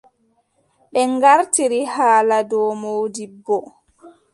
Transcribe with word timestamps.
Ɓe 0.91 1.01
ngartiri 1.13 1.79
haala 1.93 2.37
dow 2.49 2.69
moodibbo. 2.81 3.55